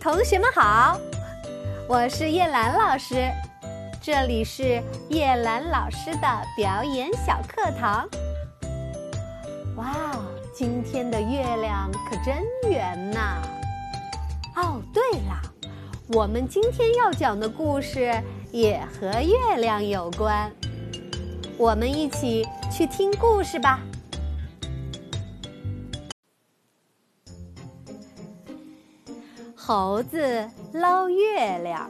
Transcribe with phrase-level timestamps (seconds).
[0.00, 0.98] 同学们好，
[1.86, 3.30] 我是叶兰老师，
[4.00, 8.08] 这里是叶兰老师的表演小课堂。
[9.76, 9.94] 哇，
[10.54, 13.42] 今天的月亮可真圆呐！
[14.56, 15.40] 哦，对了，
[16.08, 18.12] 我们今天要讲的故事
[18.50, 20.50] 也和月亮有关，
[21.58, 23.78] 我们一起去听故事吧。
[29.64, 31.88] 猴子捞月亮。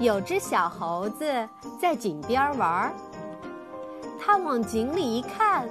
[0.00, 1.48] 有只小猴子
[1.80, 2.92] 在井边玩儿，
[4.20, 5.68] 它往井里一看，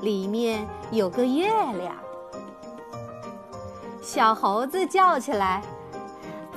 [0.00, 1.94] 里面有个月亮。
[4.00, 5.62] 小猴子叫起来：“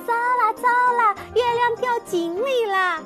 [0.06, 3.02] 糟了糟了，月亮掉井里了！”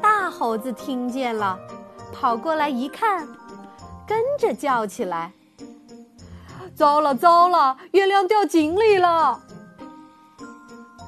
[0.00, 1.58] 大猴子听见了，
[2.12, 3.26] 跑过来一看，
[4.06, 5.32] 跟着叫起来。
[6.76, 9.40] 糟了糟了，月亮掉井里了！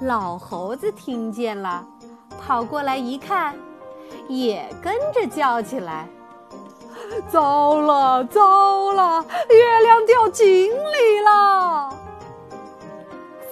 [0.03, 1.85] 老猴子听见了，
[2.41, 3.57] 跑过来一看，
[4.29, 6.09] 也跟着叫起来
[7.29, 11.91] ：“糟了糟了，月亮掉井里了！”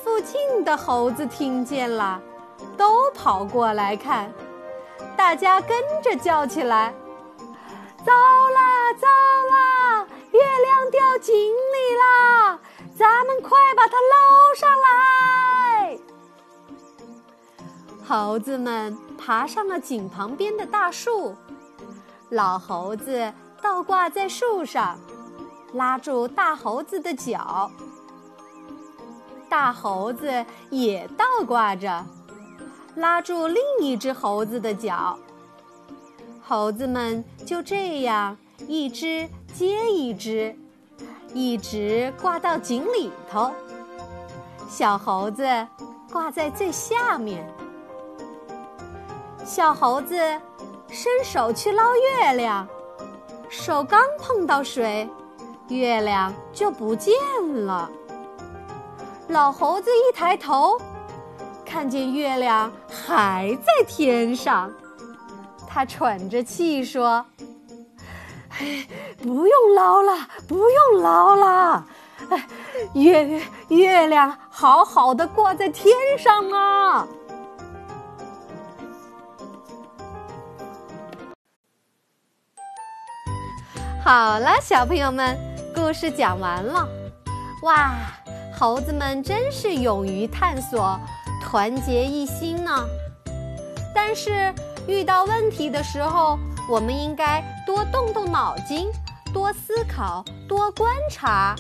[0.05, 2.21] 附近的猴子听见了，
[2.77, 4.33] 都跑过来看，
[5.17, 6.95] 大家跟着叫起来
[8.07, 9.84] ：“糟了糟了！”
[11.05, 12.59] 到井里啦！
[12.97, 15.99] 咱们快把它捞上来！
[18.09, 21.37] 猴子们爬上了井旁边的大树，
[22.31, 24.99] 老猴子倒挂在树上，
[25.75, 27.71] 拉住大猴子的脚；
[29.51, 32.03] 大猴子也倒挂着，
[32.97, 35.19] 拉住另一只猴子的脚。
[36.43, 39.29] 猴子们就这样一只。
[39.55, 40.59] 接一只，
[41.35, 43.53] 一直挂到井里头。
[44.69, 45.45] 小猴子
[46.11, 47.47] 挂在最下面。
[49.45, 50.17] 小猴子
[50.89, 52.67] 伸手去捞月亮，
[53.51, 55.07] 手刚碰到水，
[55.69, 57.13] 月亮就不见
[57.67, 57.91] 了。
[59.29, 60.81] 老猴子一抬头，
[61.65, 64.73] 看见月亮还在天上，
[65.67, 67.25] 他喘着气说。
[69.23, 70.13] 不用捞了，
[70.47, 71.87] 不用捞了，
[72.31, 72.47] 哎，
[72.95, 77.07] 月月亮好好的挂在天上啊！
[84.05, 85.37] 好了，小朋友们，
[85.75, 86.87] 故事讲完了。
[87.63, 87.95] 哇，
[88.59, 91.01] 猴子们真是勇于探索，
[91.43, 92.87] 团结一心呢。
[93.95, 94.55] 但是
[94.87, 98.89] 遇到问题的时候，我们应该多动动脑筋，
[99.33, 101.57] 多思考，多观察。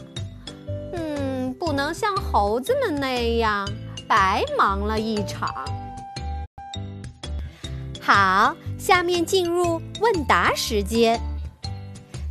[0.92, 3.68] 嗯，不能像猴子们那样
[4.06, 5.52] 白忙了一场。
[8.00, 11.18] 好，下面进入问答时间。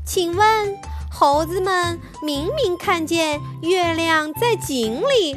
[0.05, 0.77] 请问，
[1.11, 5.35] 猴子们明明看见月亮在井里，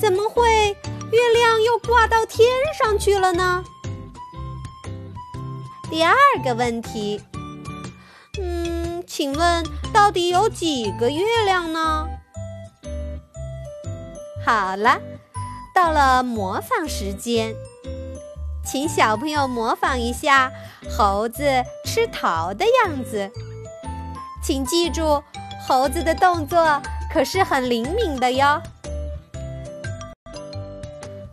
[0.00, 0.76] 怎么会
[1.10, 3.64] 月亮又挂到天上去了呢？
[5.94, 7.22] 第二个问题，
[8.42, 12.08] 嗯，请问到底有几个月亮呢？
[14.44, 15.00] 好了，
[15.72, 17.54] 到了模仿时间，
[18.64, 20.50] 请小朋友模仿一下
[20.90, 21.44] 猴子
[21.84, 23.30] 吃桃的样子。
[24.42, 25.22] 请记住，
[25.64, 28.60] 猴子的动作可是很灵敏的哟。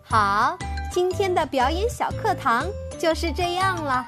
[0.04, 0.56] 好，
[0.92, 2.68] 今天的表演小课堂
[3.00, 4.06] 就是这样了。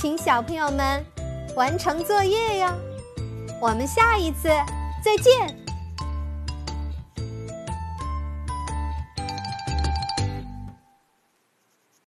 [0.00, 1.04] 请小朋友们
[1.56, 2.68] 完成作业哟，
[3.60, 4.48] 我们下一次
[5.02, 5.67] 再见。